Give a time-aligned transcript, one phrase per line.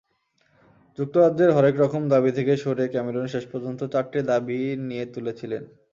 [0.97, 5.63] যুক্তরাজ্যের হরেক রকম দাবি থেকে সরে ক্যামেরন শেষ পর্যন্ত চারটি দাবি নিয়ে তুলেছিলেন।